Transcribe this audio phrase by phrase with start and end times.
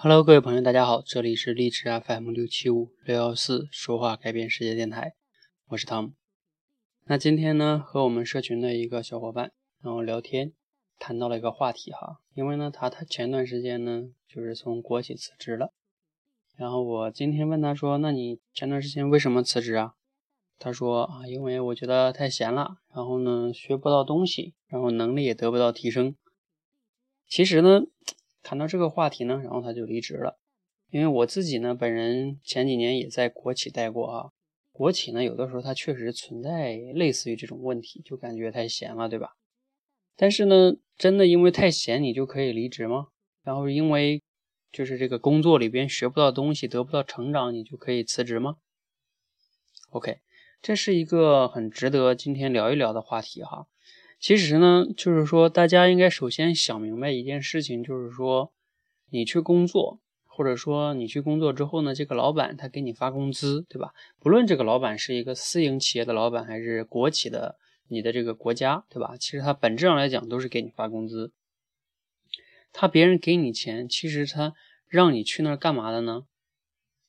[0.00, 5.14] Hello，各位朋友，大家好，这里是励志 FM 六七五六幺四说话改变世界电台，
[5.70, 6.12] 我是汤姆。
[7.06, 9.50] 那今天呢，和我们社群的一个小伙伴，
[9.82, 10.52] 然后聊天，
[11.00, 15.72] 谈到了一个话题哈，因为呢，他他前段时间呢，就是从国企辞职了，
[16.54, 19.94] 然后我今天问他说，那你前段时间为什么辞职啊？
[20.60, 26.14] 他说啊，因为我觉得太闲了，然后呢，学不到东西，然后能力也得不到提升。
[27.26, 27.80] 其实呢。
[28.48, 30.38] 谈到这个话题呢，然后他就离职了。
[30.88, 34.30] 因为我自己呢，本人前几年也在国企待过啊。
[34.72, 39.32] 国企呢，有的时候它确实存在类似于这种问题，就感觉太闲了，对吧？
[40.16, 43.08] 但是呢，真的因为太闲你就可以离职吗？
[43.42, 44.22] 然后因为
[44.72, 48.56] 就是这个工作里边学不到东西，得不到成长，你就可以辞职吗
[49.90, 50.20] ？OK，
[50.62, 53.66] 这是一个很值得今天聊一聊的话题哈。
[54.20, 58.52] 其实呢，就是说，大家应该首先想明白一件事情，就是说，
[59.10, 63.92] 你去工作，或者说你去工作之后呢，这个老板他给你发工资，对吧？
[64.18, 69.16] 不论这个老板是一个私营企业的老板，还是国企的，你的这个国家，对吧？
[69.16, 71.32] 其实他本质上来讲都是给你发工资。
[72.72, 74.54] 他别人给你钱，其实他
[74.88, 76.24] 让你去那儿干嘛的呢？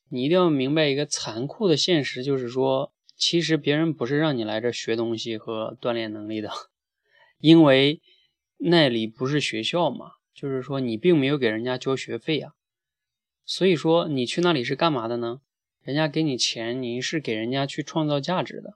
[0.08, 6.50] 你一定要明白一个残酷的现实，就是说，其实别人不是让你来这学东西和锻炼能力的。
[7.40, 8.00] 因为
[8.58, 12.52] 那里不是学校嘛，就是说你并没有给人家交学费啊，
[13.44, 15.40] 所以说你去那里是干嘛的呢？
[15.82, 18.74] 人家给你钱，你是给人家去创造价值的，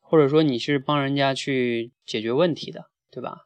[0.00, 3.42] 或者说你是帮人家去解决问题的，对吧？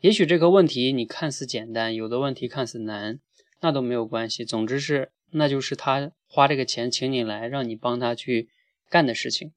[0.00, 3.20] 也许这个问题你看似简单，有的问题看似难，
[3.60, 4.44] 那都没有关系。
[4.44, 8.48] 总之是，那就是他花这个钱请你来，让你帮他去
[8.88, 9.52] 干的事情。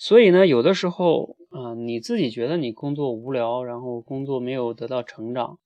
[0.00, 5.58] 所以呢，有的时候啊，你自己觉得你工作无聊，然后工作没有得到成长，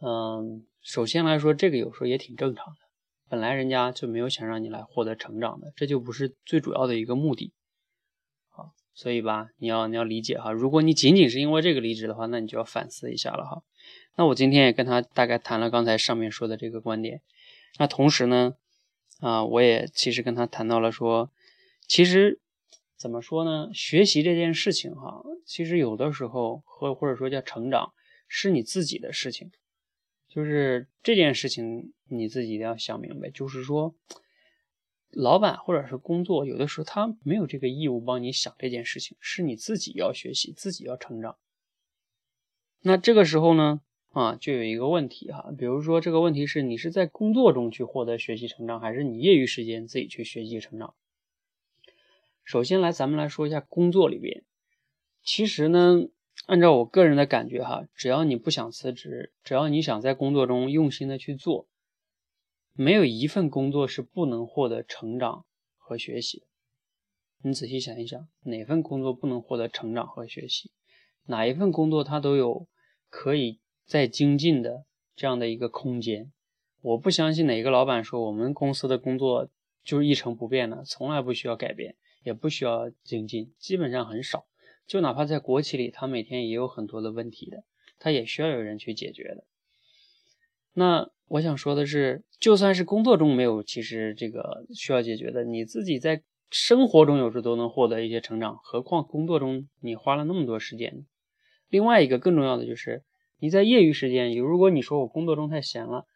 [0.00, 2.78] 嗯，首先来说，这个有时候也挺正常的。
[3.28, 7.52] 本来人家就没有想让你来获得成长的，这就不是最主要的一个目的。
[8.50, 13.62] 好，所以吧，你要你要理解哈，如果你仅仅是因为这个离职的话，那你就要反思一下了哈。
[14.16, 17.20] 那我今天也跟他大概谈了刚才上面说的这个观点。
[17.78, 18.54] 那同时呢，
[19.20, 21.30] 啊，我也其实跟他谈到了说，
[21.86, 22.40] 其实。
[22.96, 23.70] 怎么说呢？
[23.74, 27.92] 学习这件事情，哈，其实有的时候或或者说叫成长，
[28.28, 29.50] 是你自己的事情。
[30.28, 33.30] 就是这件事情你自己一定要想明白。
[33.30, 33.94] 就是说，
[35.10, 41.36] 老板或者是工作，有的时候他没有这个义务帮你想这件事情，是你自己要学习，自己要成长。
[42.80, 50.94] 那这个时候呢，啊，就有一个问题哈，比如说这个问题是你是在工作中去获得学习成长，还是你业余时间自己去学习成长？
[52.44, 54.44] 首先来，咱们来说一下工作里边。
[55.22, 56.08] 其实呢，
[56.46, 61.66] 按照我个人的感觉哈，只要你不想辞职，只要你想在工作中用心的去做，
[62.74, 65.46] 没有一份工作是不能获得成长
[65.78, 66.44] 和学习。
[67.42, 70.70] 你仔细想一想，哪份工作不能获得成长和学习？
[71.24, 72.68] 哪一份工作它都有
[73.08, 74.84] 可以再精进的
[75.16, 76.30] 这样的一个空间。
[76.82, 79.48] 我不相信哪个老板说我们公司的工作
[79.82, 81.96] 就是一成不变的，从来不需要改变。
[82.24, 84.46] 也不需要精进，基本上很少。
[84.86, 87.64] 就哪怕在国企里，他每天也有很多的问题的，
[87.98, 89.44] 他也需要有人去解决的。
[90.72, 101.06] 那我想说的是，就算是工作中没有，其实这个需要解决的，你自己在生活中有时都能获得一些成长，何况工作中你花了那么多时间。
[101.68, 103.04] 另外一个更重要的就是，
[103.38, 106.06] 你在业余时间，如果你说我工作中太闲了，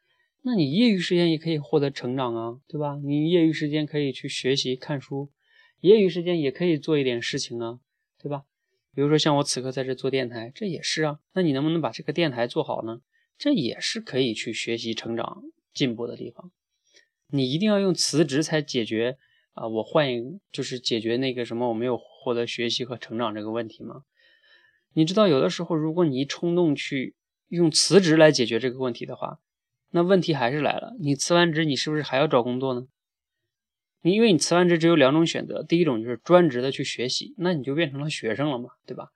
[0.43, 3.01] 那你业余时间也可以获得成长啊，对吧？
[3.03, 5.31] 你业余时间可以去学习、看书。
[5.81, 7.79] 业余时间也可以做一点事情啊，
[8.21, 8.45] 对吧？
[8.95, 11.21] 比如说像我此刻在这做电台，这也是啊。
[11.35, 13.01] 那你能不能把这个电台做好呢？
[13.39, 16.51] 这也是可以去学习、成长、进步的地方。
[17.29, 19.19] 你一定要用辞职才解决
[19.53, 19.69] 啊？
[19.69, 24.03] 我换一就是解决那个什么我没有获得学习和成长这个问题吗？
[24.95, 27.15] 你知道有的时候，如果你一冲动去
[27.49, 29.39] 用辞职来解决这个问题的话，
[29.91, 30.97] 那问题还是来了。
[30.99, 32.89] 你辞完职，你是不是还要找工作呢？
[34.03, 39.09] 你因为你辞完职只有两种选择，第一种就是专职的去学习，那你就变成了学生了嘛，对吧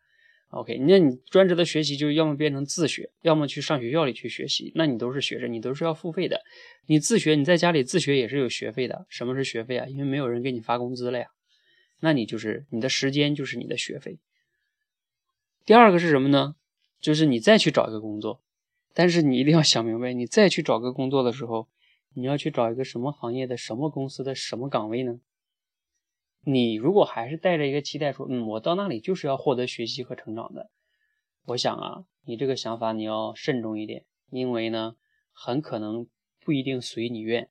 [0.51, 6.43] ？OK，那你专职的学习就要么变成自学，要么去上学校里去学习，那你都是学生，你都是要付费的。
[6.87, 9.07] 你自学，你在家里自学也是有学费的。
[9.09, 9.87] 什么是学费啊？
[9.87, 11.29] 因为没有人给你发工资了呀，
[12.01, 14.19] 那你就是你的时间就是你的学费。
[15.65, 16.57] 第二个是什么呢？
[17.01, 18.41] 就是你再去找一个工作，
[18.93, 21.69] 但是你一定要想明白，你再去找个工作的时候。
[22.15, 25.21] 你要去找一个什么行业的、什么公司的、什么岗位呢？
[26.45, 30.71] 你如果还是带着一个期待说，嗯，我到那里就是要获得学习和成长的，
[31.47, 34.97] 我想啊，你这个想法你要慎重一点，因为呢，
[35.33, 36.09] 很可能
[36.41, 37.49] 不一定随你愿。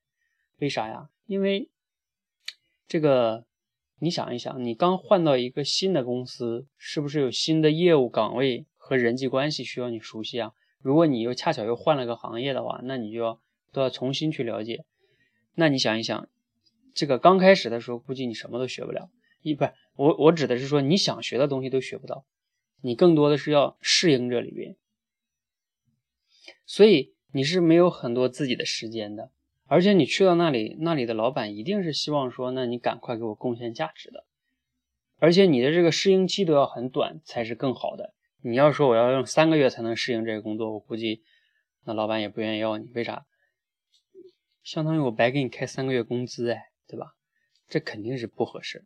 [0.58, 1.08] 为啥呀？
[1.26, 1.70] 因为
[2.86, 3.46] 这个，
[3.98, 10.52] 你想一想，你刚换到一个新的公司，是不是有新的业务岗位和人际关系需要你熟悉啊？
[10.80, 13.40] 如果你又恰巧又换了个行业的话，那你就要
[13.72, 14.84] 都要重新去了解。
[15.54, 16.28] 那你想一想，
[16.94, 19.10] 这个刚开始的时候，估计你什么都学不了。
[19.42, 19.64] 一不，
[19.96, 22.24] 我我指的是说，你想学的东西都学不到，
[22.80, 24.76] 你更多的是要适应这里边。
[26.64, 29.30] 所以你是没有很多自己的时间的，
[29.66, 34.24] 而且你去到那里，那里的老板一定是希望说，那你赶快给我贡献价值的，
[35.18, 38.14] 而且你的这个适应期都要很短才是更好的。
[38.42, 41.22] 你要说我要用三个月才能适应这个工作，我估计
[41.84, 42.90] 那老板也不愿意要你。
[42.94, 43.26] 为啥？
[44.62, 47.14] 相当于我白给你开三个月工资，哎，对吧？
[47.68, 48.84] 这肯定是不合适。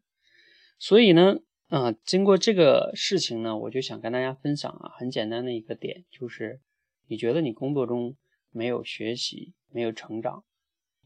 [0.79, 1.39] 所以呢，
[1.69, 6.61] 啊，经过这个事情呢，我就想跟大家分享啊，很简单的一个点，就是
[7.09, 8.17] 你觉得你工作中
[8.51, 10.45] 没有学习、没有成长，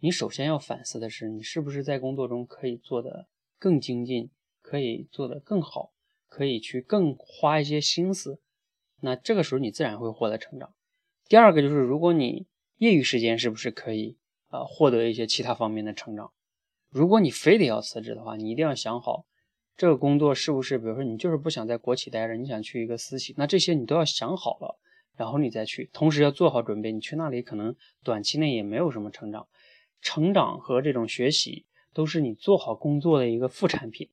[0.01, 3.29] 你首先要反思的是，你是不是在工作中可以做得
[3.59, 4.31] 更精进，
[4.61, 5.93] 可以做得更好，
[6.29, 8.41] 可以去更花一些心思，
[9.01, 10.75] 那这个时候你自然会获得成长。
[11.29, 12.47] 第二个就是，如果你
[12.77, 14.17] 业余时间是不是可以
[14.51, 16.31] 啊获得一些其他方面的成长？
[16.91, 19.25] 如果你非得要辞职的话，你一定要想好。
[19.77, 24.79] 这个工作是不是，比如说你就是不想在国企待着，你想去一个私企，那这些你都要想好了，
[25.17, 26.93] 然后你再去，同时要做好准备。
[26.93, 27.75] 你去那里可能
[28.05, 29.49] 短期内也没有什么成长，
[30.03, 31.65] 成长和这种学习
[31.95, 34.11] 都是你做好工作的一个副产品，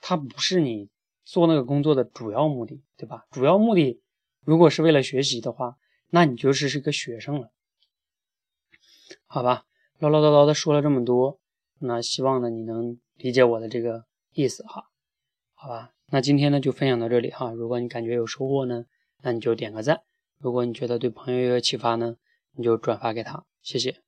[0.00, 0.88] 它不是你
[1.24, 3.26] 做那个工作的主要目的，对吧？
[3.30, 4.00] 主要目的
[4.42, 5.76] 如果是为了学习的话，
[6.08, 7.50] 那你就是是个学生了，
[9.26, 9.66] 好吧？
[10.00, 11.38] 唠唠叨叨的说了这么多，
[11.78, 14.84] 那希望呢你能理解我的这个意思哈。
[15.54, 17.52] 好吧，那今天呢就分享到这里哈。
[17.52, 18.86] 如果你感觉有收获呢，
[19.22, 19.98] 那你就点个赞；
[20.38, 22.16] 如果你觉得对朋友有启发呢，
[22.56, 23.44] 你就转发给他。
[23.60, 24.00] 谢谢。